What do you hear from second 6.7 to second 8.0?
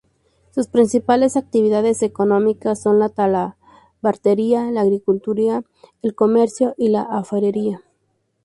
y la alfarería.